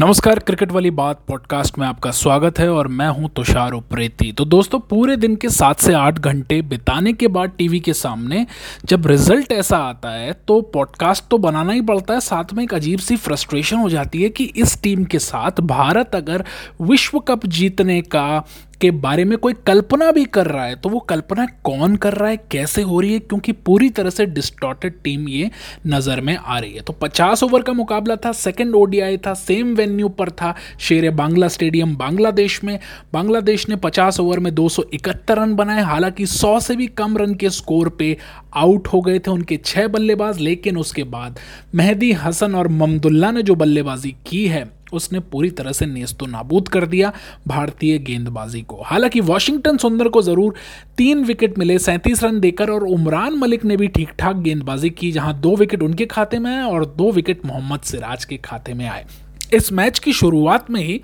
[0.00, 4.44] नमस्कार, क्रिकेट वाली बात पॉडकास्ट में आपका स्वागत है और मैं हूँ तुषार उप्रेती। तो
[4.44, 8.46] दोस्तों, पूरे दिन के सात से आठ घंटे बिताने के बाद टीवी के सामने
[8.84, 12.74] जब रिज़ल्ट ऐसा आता है तो पॉडकास्ट तो बनाना ही पड़ता है, साथ में एक
[12.74, 16.44] अजीब सी फ्रस्ट्रेशन हो जाती है कि इस टीम के साथ भारत अगर
[16.82, 18.44] विश्व कप जीतने का
[18.80, 22.30] के बारे में कोई कल्पना भी कर रहा है तो वो कल्पना कौन कर रहा
[22.30, 25.50] है, कैसे हो रही है, क्योंकि पूरी तरह से डिस्टॉर्टेड टीम ये
[25.86, 29.74] नज़र में आ रही है। तो 50 ओवर का मुकाबला था सेकंड ओडीआई था सेम
[29.74, 32.78] वेन्यू पर था, शेर बांग्ला स्टेडियम बांग्लादेश में।
[33.12, 37.16] बांग्लादेश ने 50 ओवर में दो सौ इकहत्तर रन बनाए, हालाँकि 100 से भी कम
[37.18, 38.16] रन के स्कोर पे
[38.56, 41.38] आउट हो गए थे उनके छह बल्लेबाज, लेकिन उसके बाद
[41.74, 46.68] मेहदी हसन और ममदुल्ला ने जो बल्लेबाजी की है उसने पूरी तरह से नेस्तो नाबूद
[46.68, 47.12] कर दिया
[47.48, 50.54] भारतीय गेंदबाजी को। हालाँकि वॉशिंगटन सुंदर को ज़रूर
[50.98, 55.12] तीन विकेट मिले, सैंतीस रन देकर और उमरान मलिक ने भी ठीक ठाक गेंदबाजी की,
[55.12, 58.86] जहाँ दो विकेट उनके खाते में आए और दो विकेट मोहम्मद सिराज के खाते में
[58.86, 59.06] आए।
[59.54, 61.00] इस मैच की शुरुआत में ही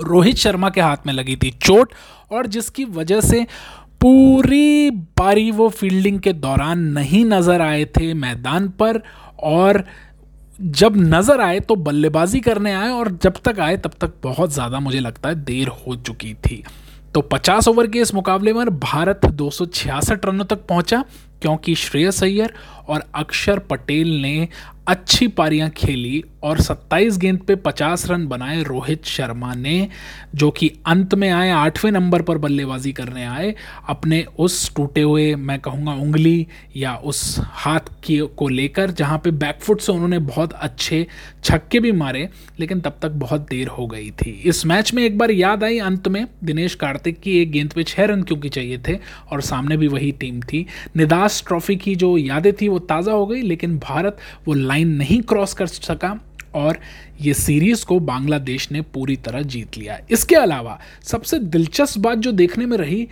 [0.00, 1.92] रोहित शर्मा के हाथ में लगी थी चोट
[2.32, 3.46] और जिसकी वजह से
[4.00, 9.00] पूरी बारी वो फील्डिंग के दौरान नहीं नज़र आए थे मैदान पर
[9.42, 9.84] और
[10.60, 14.80] जब नज़र आए तो बल्लेबाजी करने आए और जब तक आए तब तक बहुत ज़्यादा
[14.80, 16.62] मुझे लगता है देर हो चुकी थी।
[17.14, 21.04] तो 50 ओवर के इस मुकाबले में भारत दो सौ छियासठ रनों तक पहुँचा।
[21.42, 22.54] क्योंकि श्रेयस अय्यर
[22.88, 24.48] और अक्षर पटेल ने
[24.88, 29.88] अच्छी पारियाँ खेली और 27 गेंद पे 50 रन बनाए रोहित शर्मा ने,
[30.34, 33.54] जो कि अंत में आए, आठवें नंबर पर बल्लेबाजी करने आए,
[33.88, 36.46] अपने उस टूटे हुए, मैं कहूँगा उंगली
[36.76, 41.06] या उस हाथ की को लेकर, जहाँ पे बैकफुट से उन्होंने बहुत अच्छे
[41.44, 42.28] छक्के भी मारे,
[42.60, 45.78] लेकिन तब तक बहुत देर हो गई थी। इस मैच में एक बार याद आई
[45.78, 48.98] अंत में, दिनेश कार्तिक की एक गेंद पे छः रन क्योंकि चाहिए थे,
[49.32, 50.66] और सामने भी वही टीम थी।
[51.24, 55.20] निदास ट्रॉफी की जो यादें थी वो ताज़ा हो गई, लेकिन भारत वो लाइन नहीं
[55.22, 56.18] क्रॉस कर सका
[56.54, 56.78] और
[57.20, 62.32] ये सीरीज़ को बांग्लादेश ने पूरी तरह जीत लिया। इसके अलावा सबसे दिलचस्प बात जो
[62.32, 63.06] देखने में रही,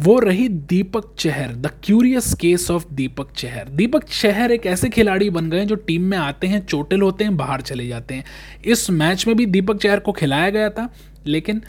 [0.00, 3.68] वो रही Deepak Chahar the curious case of Deepak Chahar.
[3.70, 7.36] Deepak Chahar एक ऐसे खिलाड़ी बन गए जो टीम में आते हैं, चोटिल होते हैं,
[7.36, 8.24] बाहर चले जाते हैं।
[8.64, 10.88] इस मैच में भी दीपक चहर को खिलाया गया था,
[11.26, 11.62] लेकिन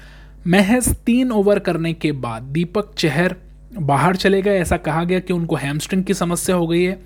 [0.47, 3.35] महज तीन ओवर करने के बाद दीपक चहर
[3.73, 7.01] बाहर चले गए, ऐसा कहा गया कि उनको हैमस्ट्रिंग की समस्या हो गई है।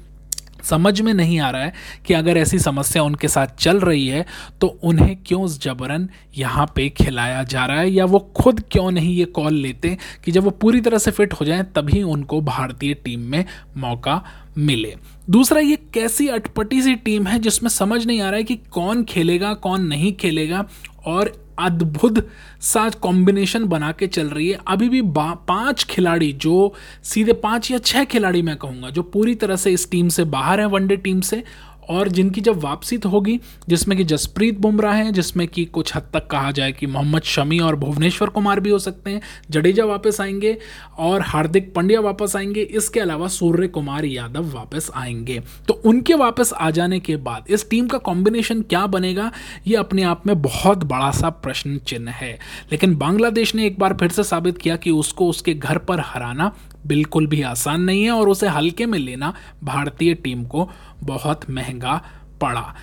[0.63, 1.73] समझ में नहीं आ रहा है
[2.05, 4.25] कि अगर ऐसी समस्या उनके साथ चल रही है
[4.61, 6.07] तो उन्हें क्यों जबरन
[6.37, 7.89] यहाँ पे खिलाया जा रहा है?
[7.89, 11.33] या वो खुद क्यों नहीं ये कॉल लेते कि जब वो पूरी तरह से फिट
[11.33, 13.45] हो जाएँ, तभी उनको भारतीय टीम में
[13.77, 14.23] मौका
[14.57, 14.95] मिले?
[15.29, 19.03] दूसरा, ये कैसी अटपटी सी टीम है जिसमें समझ नहीं आ रहा है कि कौन
[19.03, 20.65] खेलेगा, कौन नहीं खेलेगा,
[21.05, 22.27] और अद्भुत
[22.61, 26.73] सा कॉम्बिनेशन बना के चल रही है। अभी भी पाँच खिलाड़ी जो
[27.03, 30.59] सीधे पाँच या छह खिलाड़ी मैं कहूँगा, जो पूरी तरह से इस टीम से बाहर
[30.59, 31.43] है वनडे टीम से
[31.89, 33.39] और जिनकी जब वापसी तो होगी,
[33.69, 37.59] जिसमें कि जसप्रीत बुमराह हैं, जिसमें कि कुछ हद तक कहा जाए कि मोहम्मद शमी
[37.59, 39.21] और भुवनेश्वर कुमार भी हो सकते हैं।
[39.51, 40.57] जडेजा वापस आएँगे
[40.97, 46.53] और हार्दिक पंड्या वापस आएँगे। इसके अलावा सूर्य कुमार यादव वापस आएँगे। तो उनके वापस
[46.53, 49.31] आ जाने के बाद इस टीम का कॉम्बिनेशन क्या बनेगा,
[49.67, 52.39] ये अपने आप में बहुत बड़ा सा प्रश्न चिन्ह है।
[52.71, 56.55] लेकिन बांग्लादेश ने एक बार फिर से साबित किया कि उसको उसके घर पर हराना
[56.87, 59.33] बिल्कुल भी आसान नहीं है और उसे हल्के में लेना
[59.63, 60.69] भारतीय टीम को
[61.03, 62.01] बहुत महँगा
[62.41, 62.75] पड़ा।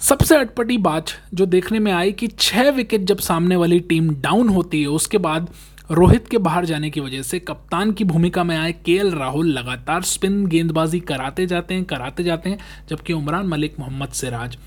[0.00, 4.48] सबसे अटपटी बात जो देखने में आई कि छः विकेट जब सामने वाली टीम डाउन
[4.48, 5.50] होती है, उसके बाद
[5.90, 10.02] रोहित के बाहर जाने की वजह से कप्तान की भूमिका में आए के राहुल लगातार
[10.02, 12.58] स्पिन गेंदबाजी कराते जाते हैं, कराते जाते हैं,
[12.88, 14.58] जबकि उमरान मलिक मोहम्मद सिराज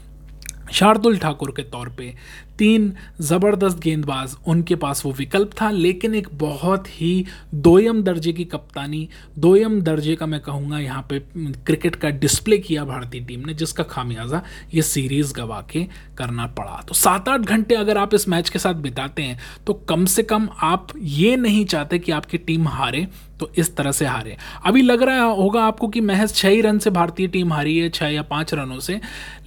[0.72, 2.14] शार्दुल ठाकुर के तौर पे
[2.58, 8.44] तीन ज़बरदस्त गेंदबाज उनके पास वो विकल्प था, लेकिन एक बहुत ही दोयम दर्जे की
[8.46, 11.20] कप्तानी, दोयम दर्जे का मैं कहूँगा यहाँ पे
[11.66, 14.42] क्रिकेट का डिस्प्ले किया भारतीय टीम ने, जिसका खामियाजा
[14.74, 15.84] ये सीरीज़ गवा के
[16.18, 19.74] करना पड़ा। तो सात आठ घंटे अगर आप इस मैच के साथ बिताते हैं तो
[19.90, 23.08] कम से कम आप ये नहीं चाहते कि आपकी टीम हारे
[23.40, 26.80] तो इस तरह से हारे। अभी लग रहा होगा आपको कि महज छः ही रन
[26.80, 29.00] से भारतीय टीम हारी है छः या पाँच रनों से,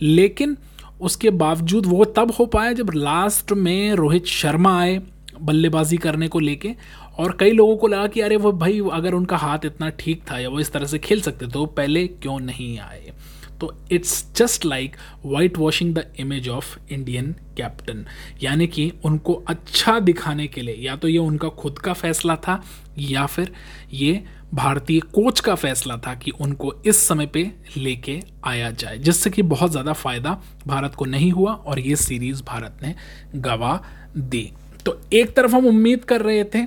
[0.03, 0.56] लेकिन
[1.04, 5.00] उसके बावजूद वो तब हो पाया जब लास्ट में रोहित शर्मा आए
[5.40, 6.70] बल्लेबाजी करने को लेके।
[7.19, 10.38] और कई लोगों को लगा कि अरे वो भाई, अगर उनका हाथ इतना ठीक था
[10.38, 13.12] या वो इस तरह से खेल सकते तो पहले क्यों नहीं आए?
[13.61, 18.05] तो it's just like white washing the image of Indian captain
[18.43, 22.62] यानी कि उनको अच्छा दिखाने के लिए, या तो ये उनका खुद का फैसला था,
[22.99, 23.52] या फिर
[23.93, 24.25] ये
[24.55, 29.43] भारतीय कोच का फैसला था कि उनको इस समय पे लेके आया जाए, जिससे कि
[29.43, 32.95] बहुत ज़्यादा फ़ायदा भारत को नहीं हुआ और ये सीरीज़ भारत ने
[33.37, 33.81] गवा
[34.17, 34.51] दी।
[34.87, 36.65] तो एक तरफ़ हम उम्मीद कर रहे थे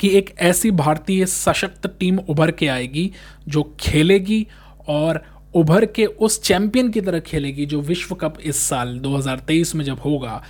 [0.00, 3.10] कि एक ऐसी भारतीय सशक्त टीम उभर के आएगी
[3.48, 4.46] जो खेलेगी
[4.88, 5.22] और
[5.54, 10.00] उभर के उस चैंपियन की तरह खेलेगी जो विश्व कप इस साल 2023 में जब
[10.00, 10.42] होगा,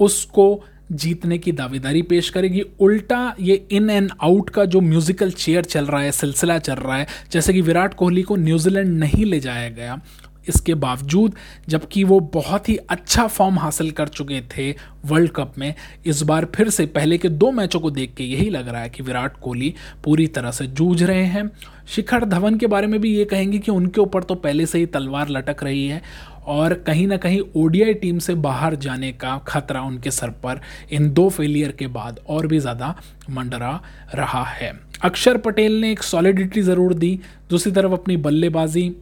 [0.00, 5.64] उसको जीतने की दावेदारी पेश करेगी। उल्टा ये इन एंड आउट का जो म्यूजिकल चेयर
[5.64, 9.40] चल रहा है, सिलसिला चल रहा है, जैसे कि विराट कोहली को न्यूजीलैंड नहीं ले
[9.40, 10.00] जाया गया।
[10.48, 11.34] इसके बावजूद,
[11.68, 14.70] जबकि वो बहुत ही अच्छा फॉर्म हासिल कर चुके थे
[15.06, 15.74] वर्ल्ड कप में,
[16.06, 18.88] इस बार फिर से पहले के दो मैचों को देख के यही लग रहा है
[18.88, 19.74] कि विराट कोहली
[20.04, 21.50] पूरी तरह से जूझ रहे हैं।
[21.86, 24.86] शिखर धवन के बारे में भी ये कहेंगे कि उनके ऊपर तो पहले से ही
[24.86, 26.02] तलवार लटक रही है।
[26.46, 30.60] और कहीं ना कहीं ओडीआई टीम से बाहर जाने का खतरा उनके सर पर
[30.92, 32.94] इन दो फेलियर के बाद और भी ज़्यादा
[33.30, 33.80] मंडरा
[34.14, 34.72] रहा है।
[35.02, 37.18] अक्षर पटेल ने एक सॉलिडिटी ज़रूर दी,
[37.50, 38.92] दूसरी तरफ़ अपनी बल्लेबाजी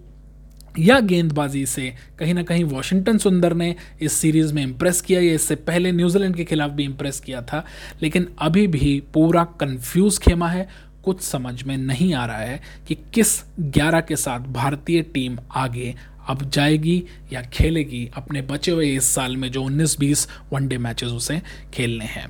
[0.78, 5.32] या गेंदबाजी से कहीं ना कहीं वॉशिंगटन सुंदर ने इस सीरीज़ में इम्प्रेस किया, या
[5.34, 7.64] इससे पहले न्यूजीलैंड के खिलाफ भी इम्प्रेस किया था,
[8.02, 10.69] लेकिन अभी भी पूरा कंफ्यूज खेमा है।
[11.04, 13.28] कुछ समझ में नहीं आ रहा है कि किस
[13.70, 15.94] 11 के साथ भारतीय टीम आगे
[16.30, 21.40] अब जाएगी या खेलेगी अपने बचे हुए इस साल में जो 19-20 वनडे मैचेस उसे
[21.74, 22.26] खेलने हैं।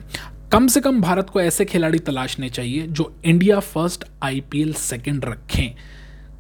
[0.53, 5.75] कम से कम भारत को ऐसे खिलाड़ी तलाशने चाहिए जो इंडिया फ़र्स्ट आईपीएल सेकंड रखें।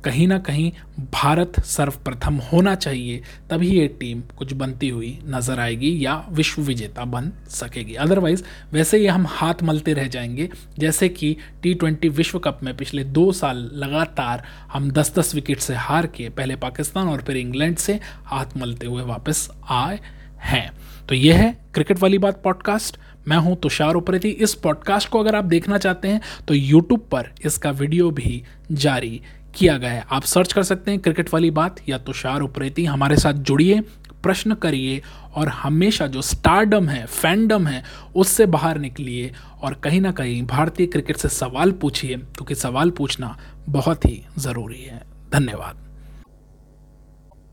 [0.04, 0.70] कहीं ना कहीं
[1.12, 7.04] भारत सर्वप्रथम होना चाहिए, तभी ये टीम कुछ बनती हुई नज़र आएगी या विश्व विजेता
[7.04, 8.42] बन सकेगी। अदरवाइज़
[8.72, 10.48] वैसे ही हम हाथ मलते रह जाएँगे।
[10.78, 15.60] जैसे कि टी ट्वेंटी विश्व कप में पिछले दो साल लगातार हम दस दस विकेट
[15.60, 19.98] से हार के पहले पाकिस्तान और फिर इंग्लैंड से हाथ मलते हुए वापस आए
[20.42, 20.70] हैं।
[21.08, 22.98] तो यह है क्रिकेट वाली बात पॉडकास्ट।
[23.28, 27.28] मैं हूँ तुषार उप्रेती। इस पॉडकास्ट को अगर आप देखना चाहते हैं तो यूट्यूब पर
[27.44, 28.42] इसका वीडियो भी
[28.72, 29.20] जारी
[29.60, 33.16] किया गया है। आप सर्च कर सकते हैं क्रिकेट वाली बात, या तुषार उप्रेती हमारे
[33.16, 33.80] साथ जुड़िए,
[34.22, 35.02] प्रश्न करिए,
[35.34, 37.84] और हमेशा जो स्टारडम है फैंडम है,
[38.16, 43.36] उससे बाहर निकलिए, और कहीं ना कहीं भारतीय क्रिकेट से सवाल पूछिए, क्योंकि सवाल पूछना
[43.68, 45.02] बहुत ही ज़रूरी है।
[45.32, 45.89] धन्यवाद।